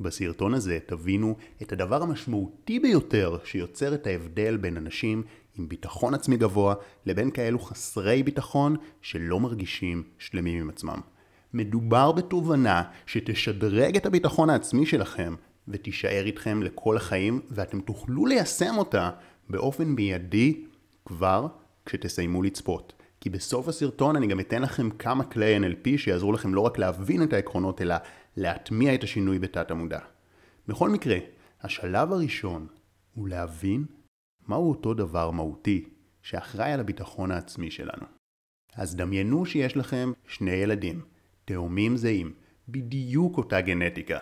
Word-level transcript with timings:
בסרטון 0.00 0.54
הזה 0.54 0.78
תבינו 0.86 1.36
את 1.62 1.72
הדבר 1.72 2.02
המשמעותי 2.02 2.80
ביותר 2.80 3.38
שיוצר 3.44 3.94
את 3.94 4.06
ההבדל 4.06 4.56
בין 4.56 4.76
אנשים 4.76 5.22
עם 5.58 5.68
ביטחון 5.68 6.14
עצמי 6.14 6.36
גבוה 6.36 6.74
לבין 7.06 7.30
כאלו 7.30 7.58
חסרי 7.58 8.22
ביטחון 8.22 8.76
שלא 9.02 9.40
מרגישים 9.40 10.02
שלמים 10.18 10.60
עם 10.60 10.70
עצמם. 10.70 11.00
מדובר 11.52 12.12
בתובנה 12.12 12.82
שתשדרג 13.06 13.96
את 13.96 14.06
הביטחון 14.06 14.50
העצמי 14.50 14.86
שלכם 14.86 15.34
ותישאר 15.68 16.22
איתכם 16.26 16.62
לכל 16.62 16.96
החיים 16.96 17.40
ואתם 17.50 17.80
תוכלו 17.80 18.26
ליישם 18.26 18.74
אותה 18.78 19.10
באופן 19.48 19.84
מיידי 19.84 20.64
כבר 21.04 21.46
כשתסיימו 21.86 22.42
לצפות. 22.42 22.92
כי 23.20 23.30
בסוף 23.30 23.68
הסרטון 23.68 24.16
אני 24.16 24.26
גם 24.26 24.40
אתן 24.40 24.62
לכם 24.62 24.90
כמה 24.90 25.24
כלי 25.24 25.58
NLP 25.58 25.98
שיעזרו 25.98 26.32
לכם 26.32 26.54
לא 26.54 26.60
רק 26.60 26.78
להבין 26.78 27.22
את 27.22 27.32
העקרונות 27.32 27.82
אלא 27.82 27.94
להטמיע 28.36 28.94
את 28.94 29.02
השינוי 29.02 29.38
בתת 29.38 29.70
המודע. 29.70 29.98
בכל 30.68 30.90
מקרה, 30.90 31.16
השלב 31.62 32.12
הראשון 32.12 32.66
הוא 33.14 33.28
להבין 33.28 33.84
מהו 34.48 34.70
אותו 34.70 34.94
דבר 34.94 35.30
מהותי 35.30 35.88
שאחראי 36.22 36.72
על 36.72 36.80
הביטחון 36.80 37.30
העצמי 37.30 37.70
שלנו. 37.70 38.06
אז 38.74 38.96
דמיינו 38.96 39.46
שיש 39.46 39.76
לכם 39.76 40.12
שני 40.26 40.50
ילדים, 40.50 41.00
תאומים 41.44 41.96
זהים, 41.96 42.34
בדיוק 42.68 43.36
אותה 43.36 43.60
גנטיקה. 43.60 44.18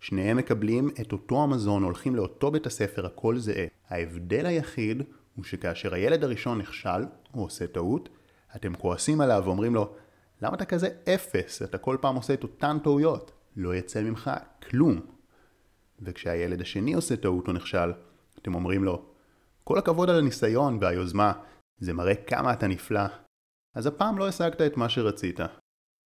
שניהם 0.00 0.36
מקבלים 0.36 0.90
את 1.00 1.12
אותו 1.12 1.42
המזון, 1.42 1.82
הולכים 1.82 2.16
לאותו 2.16 2.50
בית 2.50 2.66
הספר, 2.66 3.06
הכל 3.06 3.38
זהה. 3.38 3.66
ההבדל 3.88 4.46
היחיד 4.46 5.02
הוא 5.34 5.44
שכאשר 5.44 5.94
הילד 5.94 6.24
הראשון 6.24 6.58
נכשל, 6.58 7.02
או 7.34 7.42
עושה 7.42 7.66
טעות, 7.66 8.08
אתם 8.56 8.74
כועסים 8.74 9.20
עליו 9.20 9.42
ואומרים 9.44 9.74
לו, 9.74 9.94
למה 10.42 10.56
אתה 10.56 10.64
כזה 10.64 10.88
אפס? 11.14 11.62
אתה 11.62 11.78
כל 11.78 11.96
פעם 12.00 12.16
עושה 12.16 12.34
את 12.34 12.42
אותן 12.42 12.78
טעויות. 12.82 13.32
לא 13.56 13.74
יצא 13.74 14.02
ממך 14.02 14.30
כלום. 14.70 15.00
וכשהילד 16.02 16.60
השני 16.60 16.94
עושה 16.94 17.16
טעות 17.16 17.48
או 17.48 17.52
נכשל, 17.52 17.92
אתם 18.38 18.54
אומרים 18.54 18.84
לו, 18.84 19.04
כל 19.64 19.78
הכבוד 19.78 20.10
על 20.10 20.18
הניסיון 20.18 20.78
והיוזמה, 20.80 21.32
זה 21.78 21.92
מראה 21.92 22.14
כמה 22.14 22.52
אתה 22.52 22.66
נפלא. 22.66 23.06
אז 23.74 23.86
הפעם 23.86 24.18
לא 24.18 24.28
השגת 24.28 24.60
את 24.60 24.76
מה 24.76 24.88
שרצית. 24.88 25.40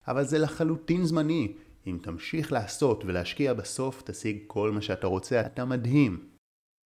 אבל 0.09 0.25
זה 0.25 0.39
לחלוטין 0.39 1.05
זמני. 1.05 1.57
אם 1.87 1.99
תמשיך 2.03 2.53
לעשות 2.53 3.05
ולהשקיע 3.05 3.55
בסוף, 3.55 4.03
תשיג 4.03 4.39
כל 4.47 4.71
מה 4.71 4.81
שאתה 4.81 5.07
רוצה, 5.07 5.41
אתה 5.41 5.65
מדהים. 5.65 6.29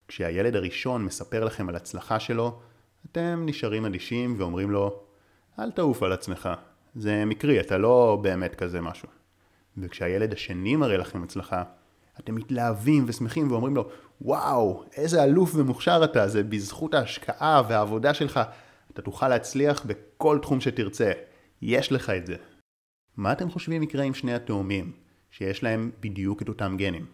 כשהילד 0.07 0.55
הראשון 0.55 1.05
מספר 1.05 1.43
לכם 1.43 1.69
על 1.69 1.75
הצלחה 1.75 2.19
שלו, 2.19 2.61
אתם 3.11 3.43
נשארים 3.45 3.85
אדישים 3.85 4.35
ואומרים 4.37 4.71
לו, 4.71 5.03
אל 5.59 5.71
תעוף 5.71 6.03
על 6.03 6.11
עצמך, 6.11 6.49
זה 6.95 7.25
מקרי, 7.25 7.59
אתה 7.59 7.77
לא 7.77 8.19
באמת 8.21 8.55
כזה 8.55 8.81
משהו. 8.81 9.09
וכשהילד 9.77 10.33
השני 10.33 10.75
מראה 10.75 10.97
לכם 10.97 11.23
הצלחה, 11.23 11.63
אתם 12.19 12.35
מתלהבים 12.35 13.03
ושמחים 13.07 13.51
ואומרים 13.51 13.75
לו, 13.75 13.89
וואו, 14.21 14.83
איזה 14.97 15.23
אלוף 15.23 15.51
ומוכשר 15.55 16.01
אתה, 16.03 16.27
זה 16.27 16.43
בזכות 16.43 16.93
ההשקעה 16.93 17.61
והעבודה 17.69 18.13
שלך, 18.13 18.39
אתה 18.91 19.01
תוכל 19.01 19.27
להצליח 19.27 19.85
בכל 19.85 20.39
תחום 20.41 20.61
שתרצה, 20.61 21.11
יש 21.61 21.91
לך 21.91 22.09
את 22.09 22.25
זה. 22.25 22.35
מה 23.17 23.31
אתם 23.31 23.49
חושבים 23.49 23.83
יקרה 23.83 24.03
עם 24.03 24.13
שני 24.13 24.33
התאומים, 24.33 24.91
שיש 25.31 25.63
להם 25.63 25.91
בדיוק 25.99 26.41
את 26.41 26.49
אותם 26.49 26.75
גנים? 26.77 27.05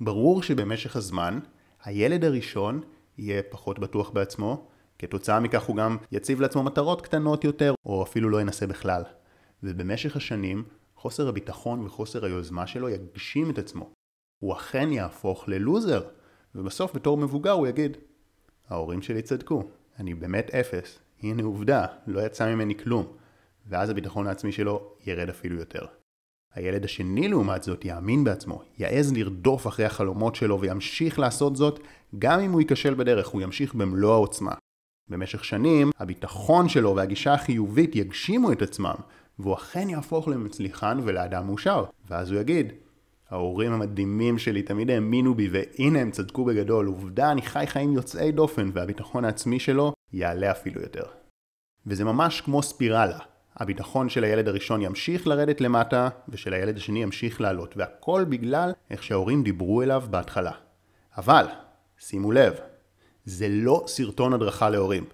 ברור 0.00 0.42
שבמשך 0.42 0.96
הזמן, 0.96 1.38
הילד 1.84 2.24
הראשון 2.24 2.80
יהיה 3.18 3.42
פחות 3.50 3.78
בטוח 3.78 4.10
בעצמו, 4.10 4.68
כתוצאה 4.98 5.40
מכך 5.40 5.62
הוא 5.62 5.76
גם 5.76 5.96
יציב 6.12 6.40
לעצמו 6.40 6.62
מטרות 6.62 7.02
קטנות 7.02 7.44
יותר, 7.44 7.74
או 7.86 8.02
אפילו 8.02 8.28
לא 8.28 8.40
ינסה 8.40 8.66
בכלל. 8.66 9.02
ובמשך 9.62 10.16
השנים, 10.16 10.64
חוסר 11.04 11.28
הביטחון 11.28 11.86
וחוסר 11.86 12.24
היוזמה 12.24 12.66
שלו 12.66 12.88
יגשים 12.88 13.50
את 13.50 13.58
עצמו. 13.58 13.90
הוא 14.42 14.52
אכן 14.52 14.92
יהפוך 14.92 15.48
ללוזר, 15.48 16.02
ובסוף 16.54 16.96
בתור 16.96 17.16
מבוגר 17.16 17.50
הוא 17.50 17.66
יגיד, 17.66 17.96
ההורים 18.68 19.02
שלי 19.02 19.22
צדקו, 19.22 19.62
אני 19.98 20.14
באמת 20.14 20.50
אפס, 20.54 20.98
הנה 21.22 21.42
עובדה, 21.42 21.86
לא 22.06 22.20
יצא 22.20 22.54
ממני 22.54 22.78
כלום, 22.78 23.06
ואז 23.66 23.90
הביטחון 23.90 24.26
העצמי 24.26 24.52
שלו 24.52 24.92
ירד 25.06 25.28
אפילו 25.28 25.56
יותר. 25.58 25.86
הילד 26.54 26.84
השני 26.84 27.28
לעומת 27.28 27.62
זאת 27.62 27.84
יאמין 27.84 28.24
בעצמו, 28.24 28.62
יעז 28.78 29.12
לרדוף 29.12 29.66
אחרי 29.66 29.86
החלומות 29.86 30.34
שלו 30.34 30.60
וימשיך 30.60 31.18
לעשות 31.18 31.56
זאת 31.56 31.80
גם 32.18 32.40
אם 32.40 32.52
הוא 32.52 32.60
ייכשל 32.60 32.94
בדרך, 32.94 33.28
הוא 33.28 33.42
ימשיך 33.42 33.74
במלוא 33.74 34.12
העוצמה. 34.12 34.52
במשך 35.08 35.44
שנים, 35.44 35.90
הביטחון 35.98 36.68
שלו 36.68 36.96
והגישה 36.96 37.34
החיובית 37.34 37.96
יגשימו 37.96 38.52
את 38.52 38.62
עצמם, 38.62 38.94
והוא 39.38 39.54
אכן 39.54 39.88
יהפוך 39.88 40.28
למצליחן 40.28 40.98
ולאדם 41.02 41.46
מאושר. 41.46 41.84
ואז 42.08 42.30
הוא 42.30 42.40
יגיד, 42.40 42.72
ההורים 43.30 43.72
המדהימים 43.72 44.38
שלי 44.38 44.62
תמיד 44.62 44.90
האמינו 44.90 45.34
בי 45.34 45.48
והנה 45.48 46.00
הם 46.00 46.10
צדקו 46.10 46.44
בגדול, 46.44 46.86
עובדה 46.86 47.32
אני 47.32 47.42
חי 47.42 47.64
חיים 47.66 47.92
יוצאי 47.92 48.32
דופן 48.32 48.70
והביטחון 48.72 49.24
העצמי 49.24 49.60
שלו 49.60 49.92
יעלה 50.12 50.50
אפילו 50.50 50.80
יותר. 50.80 51.04
וזה 51.86 52.04
ממש 52.04 52.40
כמו 52.40 52.62
ספירלה. 52.62 53.18
הביטחון 53.56 54.08
של 54.08 54.24
הילד 54.24 54.48
הראשון 54.48 54.82
ימשיך 54.82 55.26
לרדת 55.26 55.60
למטה 55.60 56.08
ושל 56.28 56.52
הילד 56.52 56.76
השני 56.76 57.02
ימשיך 57.02 57.40
לעלות 57.40 57.76
והכל 57.76 58.24
בגלל 58.28 58.72
איך 58.90 59.02
שההורים 59.02 59.42
דיברו 59.42 59.82
אליו 59.82 60.04
בהתחלה. 60.10 60.52
אבל, 61.16 61.46
שימו 61.98 62.32
לב, 62.32 62.54
זה 63.24 63.48
לא 63.48 63.84
סרטון 63.86 64.32
הדרכה 64.32 64.70
להורים. 64.70 65.04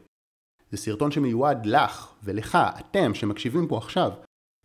זה 0.71 0.77
סרטון 0.77 1.11
שמיועד 1.11 1.67
לך 1.67 2.13
ולך, 2.25 2.59
אתם 2.81 3.15
שמקשיבים 3.15 3.69
פה 3.69 3.79
עכשיו. 3.79 4.11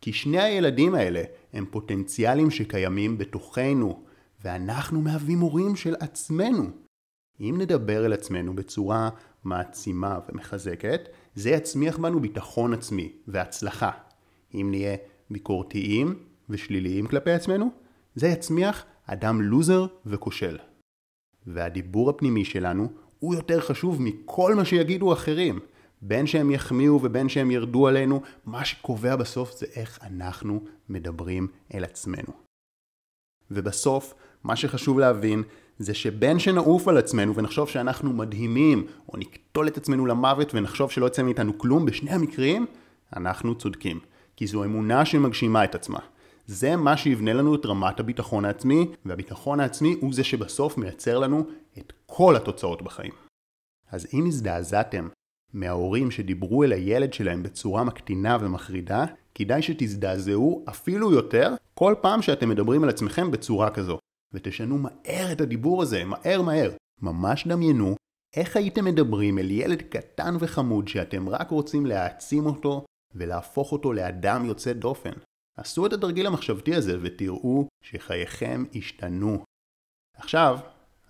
כי 0.01 0.13
שני 0.13 0.41
הילדים 0.41 0.95
האלה 0.95 1.23
הם 1.53 1.65
פוטנציאלים 1.71 2.51
שקיימים 2.51 3.17
בתוכנו, 3.17 4.03
ואנחנו 4.43 5.01
מהווים 5.01 5.39
הורים 5.39 5.75
של 5.75 5.95
עצמנו. 5.99 6.63
אם 7.39 7.55
נדבר 7.57 8.05
אל 8.05 8.13
עצמנו 8.13 8.55
בצורה 8.55 9.09
מעצימה 9.43 10.19
ומחזקת, 10.29 11.01
זה 11.35 11.49
יצמיח 11.49 11.97
בנו 11.97 12.19
ביטחון 12.19 12.73
עצמי 12.73 13.11
והצלחה. 13.27 13.91
אם 14.53 14.67
נהיה 14.69 14.95
ביקורתיים 15.29 16.19
ושליליים 16.49 17.07
כלפי 17.07 17.31
עצמנו, 17.31 17.69
זה 18.15 18.27
יצמיח 18.27 18.85
אדם 19.05 19.41
לוזר 19.41 19.85
וכושל. 20.05 20.57
והדיבור 21.47 22.09
הפנימי 22.09 22.45
שלנו 22.45 22.87
הוא 23.19 23.35
יותר 23.35 23.61
חשוב 23.61 24.01
מכל 24.01 24.55
מה 24.55 24.65
שיגידו 24.65 25.13
אחרים. 25.13 25.59
בין 26.01 26.27
שהם 26.27 26.51
יחמיאו 26.51 26.99
ובין 27.03 27.29
שהם 27.29 27.51
ירדו 27.51 27.87
עלינו, 27.87 28.21
מה 28.45 28.65
שקובע 28.65 29.15
בסוף 29.15 29.57
זה 29.57 29.65
איך 29.75 29.99
אנחנו 30.01 30.63
מדברים 30.89 31.47
אל 31.73 31.83
עצמנו. 31.83 32.33
ובסוף, 33.51 34.13
מה 34.43 34.55
שחשוב 34.55 34.99
להבין 34.99 35.43
זה 35.79 35.93
שבין 35.93 36.39
שנעוף 36.39 36.87
על 36.87 36.97
עצמנו 36.97 37.35
ונחשוב 37.35 37.69
שאנחנו 37.69 38.13
מדהימים, 38.13 38.87
או 39.09 39.17
נקטול 39.17 39.67
את 39.67 39.77
עצמנו 39.77 40.05
למוות 40.05 40.53
ונחשוב 40.55 40.91
שלא 40.91 41.05
יצא 41.05 41.23
מאיתנו 41.23 41.57
כלום, 41.57 41.85
בשני 41.85 42.11
המקרים, 42.11 42.65
אנחנו 43.15 43.55
צודקים. 43.55 43.99
כי 44.35 44.47
זו 44.47 44.63
אמונה 44.63 45.05
שמגשימה 45.05 45.63
את 45.63 45.75
עצמה. 45.75 45.99
זה 46.47 46.75
מה 46.75 46.97
שיבנה 46.97 47.33
לנו 47.33 47.55
את 47.55 47.65
רמת 47.65 47.99
הביטחון 47.99 48.45
העצמי, 48.45 48.91
והביטחון 49.05 49.59
העצמי 49.59 49.97
הוא 50.01 50.13
זה 50.13 50.23
שבסוף 50.23 50.77
מייצר 50.77 51.19
לנו 51.19 51.45
את 51.77 51.93
כל 52.05 52.35
התוצאות 52.35 52.81
בחיים. 52.81 53.11
אז 53.91 54.07
אם 54.13 54.25
הזדעזעתם 54.25 55.07
מההורים 55.55 56.11
שדיברו 56.11 56.63
אל 56.63 56.71
הילד 56.71 57.13
שלהם 57.13 57.43
בצורה 57.43 57.83
מקטינה 57.83 58.37
ומחרידה, 58.41 59.05
כדאי 59.35 59.61
שתזדעזעו 59.61 60.65
אפילו 60.69 61.11
יותר 61.11 61.53
כל 61.73 61.95
פעם 62.01 62.21
שאתם 62.21 62.49
מדברים 62.49 62.83
על 62.83 62.89
עצמכם 62.89 63.31
בצורה 63.31 63.71
כזו. 63.71 63.99
ותשנו 64.33 64.77
מהר 64.77 65.31
את 65.31 65.41
הדיבור 65.41 65.81
הזה, 65.81 66.03
מהר 66.05 66.41
מהר. 66.41 66.71
ממש 67.01 67.47
דמיינו 67.47 67.95
איך 68.35 68.57
הייתם 68.57 68.85
מדברים 68.85 69.39
אל 69.39 69.51
ילד 69.51 69.81
קטן 69.81 70.35
וחמוד 70.39 70.87
שאתם 70.87 71.29
רק 71.29 71.49
רוצים 71.49 71.85
להעצים 71.85 72.45
אותו 72.45 72.85
ולהפוך 73.15 73.71
אותו 73.71 73.93
לאדם 73.93 74.45
יוצא 74.45 74.73
דופן. 74.73 75.13
עשו 75.57 75.85
את 75.85 75.93
התרגיל 75.93 76.27
המחשבתי 76.27 76.75
הזה 76.75 76.97
ותראו 77.01 77.67
שחייכם 77.83 78.63
השתנו. 78.75 79.43
עכשיו, 80.17 80.59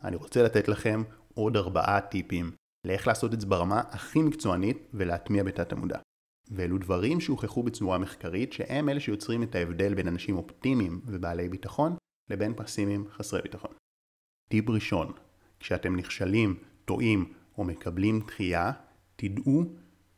אני 0.03 0.15
רוצה 0.15 0.43
לתת 0.43 0.67
לכם 0.67 1.03
עוד 1.33 1.57
ארבעה 1.57 2.01
טיפים 2.01 2.51
לאיך 2.85 3.07
לעשות 3.07 3.33
את 3.33 3.41
זה 3.41 3.47
ברמה 3.47 3.81
הכי 3.89 4.21
מקצוענית 4.21 4.77
ולהטמיע 4.93 5.43
בתת 5.43 5.71
המודע. 5.71 5.99
ואלו 6.51 6.77
דברים 6.77 7.21
שהוכחו 7.21 7.63
בצורה 7.63 7.97
מחקרית 7.97 8.53
שהם 8.53 8.89
אלה 8.89 8.99
שיוצרים 8.99 9.43
את 9.43 9.55
ההבדל 9.55 9.93
בין 9.93 10.07
אנשים 10.07 10.37
אופטימיים 10.37 11.01
ובעלי 11.05 11.49
ביטחון 11.49 11.95
לבין 12.29 12.53
פסימיים 12.55 13.05
חסרי 13.09 13.41
ביטחון. 13.41 13.71
טיפ 14.49 14.69
ראשון, 14.69 15.11
כשאתם 15.59 15.95
נכשלים, 15.95 16.59
טועים 16.85 17.33
או 17.57 17.63
מקבלים 17.63 18.19
דחייה, 18.19 18.71
תדעו 19.15 19.63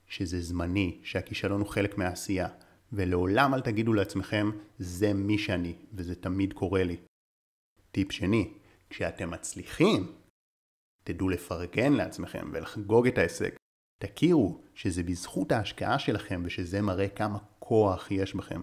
שזה 0.08 0.42
זמני, 0.42 1.00
שהכישלון 1.04 1.62
הוא 1.62 1.70
חלק 1.70 1.98
מהעשייה, 1.98 2.48
ולעולם 2.94 3.54
אל 3.54 3.62
תגידו 3.62 3.94
לעצמכם 3.94 4.52
זה 4.80 5.14
מי 5.14 5.38
שאני, 5.38 5.76
וזה 5.94 6.16
תמיד 6.16 6.54
קורה 6.54 6.84
לי. 6.84 6.98
טיפ 7.92 8.12
שני, 8.12 8.54
כשאתם 8.90 9.32
מצליחים, 9.32 10.12
תדעו 11.08 11.30
לפרגן 11.30 11.94
לעצמכם 11.94 12.50
ולחגוג 12.54 13.08
את 13.08 13.18
ההישג. 13.18 13.50
תכירו 14.02 14.62
שזה 14.76 15.04
בזכות 15.04 15.52
ההשקעה 15.52 16.00
שלכם 16.00 16.42
ושזה 16.46 16.82
מראה 16.82 17.08
כמה 17.10 17.38
כוח 17.60 18.12
יש 18.12 18.36
בכם. 18.36 18.62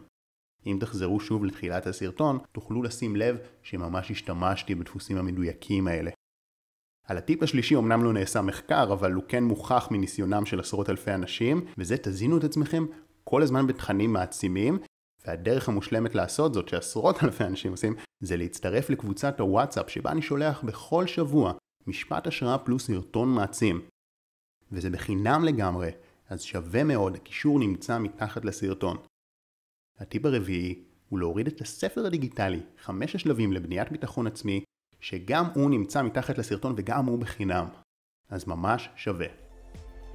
אם 0.67 0.76
תחזרו 0.81 1.20
שוב 1.20 1.44
לתחילת 1.44 1.87
הסרטון, 1.87 2.38
תוכלו 2.52 2.82
לשים 2.82 3.17
לב 3.17 3.38
שממש 3.62 4.11
השתמשתי 4.11 4.75
בדפוסים 4.75 5.17
המדויקים 5.17 5.88
האלה. 5.88 6.11
על 7.06 7.19
הטיפ 7.19 7.43
השלישי 7.43 7.76
אמנם 7.76 8.05
לא 8.05 8.12
נעשה 8.12 8.43
מחקר, 8.43 8.93
אבל 8.93 9.12
הוא 9.12 9.25
כן 9.29 9.44
מוכח 9.44 9.88
מניסיונם 9.91 10.46
של 10.46 10.61
עשרות 10.61 10.91
אלפי 10.91 11.14
אנשים, 11.14 11.64
וזה 11.79 11.96
תזינו 11.96 12.38
את 12.38 12.44
עצמכם 12.44 12.87
כל 13.25 13.43
הזמן 13.43 13.67
בתכנים 13.67 14.12
מעצימים, 14.12 14.79
והדרך 15.26 15.69
המושלמת 15.69 16.14
לעשות 16.14 16.55
זאת 16.55 16.69
שעשרות 16.69 17.25
אלפי 17.25 17.44
אנשים 17.44 17.70
עושים, 17.70 17.94
זה 18.20 18.37
להצטרף 18.37 18.91
לקבוצת 18.91 19.41
הוואטסאפ 19.41 19.91
שבה 19.91 20.11
אני 20.11 20.23
שולח 20.23 20.64
בכל 20.64 21.06
שבוע 21.06 21.52
משפט 21.87 22.27
השראה 22.27 22.59
פלוס 22.59 22.87
סרטון 22.87 23.35
מעצים. 23.35 23.81
וזה 24.73 24.91
בחינם 24.91 25.45
לגמרי, 25.45 25.91
אז 26.29 26.43
שווה 26.43 26.85
מאוד, 26.85 27.15
הקישור 27.15 27.59
נמצא 27.59 27.99
מתחת 27.99 28.45
לסרטון. 28.45 28.97
הטיפ 29.99 30.25
הרביעי 30.25 30.85
הוא 31.09 31.19
להוריד 31.19 31.47
את 31.47 31.61
הספר 31.61 32.07
הדיגיטלי, 32.07 32.61
חמש 32.79 33.15
השלבים 33.15 33.53
לבניית 33.53 33.93
ביטחון 33.93 34.27
עצמי, 34.27 34.65
שגם 35.01 35.45
הוא 35.55 35.71
נמצא 35.71 36.03
מתחת 36.03 36.39
לסרטון 36.39 36.75
וגם 36.77 37.07
הוא 37.07 37.19
בחינם. 37.19 37.67
אז 38.29 38.49
ממש 38.49 38.89
שווה. 38.97 39.27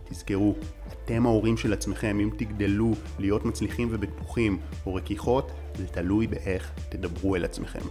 תזכרו, 0.04 0.56
אתם 0.88 1.26
ההורים 1.26 1.58
של 1.58 1.74
עצמכם, 1.74 2.20
אם 2.20 2.30
תגדלו 2.38 2.94
להיות 3.20 3.46
מצליחים 3.46 3.88
ובטוחים 3.92 4.60
או 4.86 4.96
רכיכות, 4.96 5.52
זה 5.76 5.88
תלוי 5.88 6.28
באיך 6.28 6.72
תדברו 6.90 7.36
אל 7.36 7.46
עצמכם. 7.46 7.86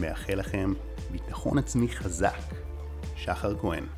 מאחל 0.00 0.34
לכם 0.34 0.72
ביטחון 1.10 1.58
עצמי 1.58 1.88
חזק. 1.88 2.71
Shachel 3.16 3.54
Gwynn. 3.54 3.88